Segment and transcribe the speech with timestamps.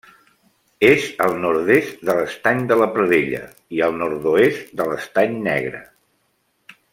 [0.87, 3.43] És al nord-est de l'Estany de la Pradella
[3.77, 5.85] i al nord-oest de l'Estany Negre.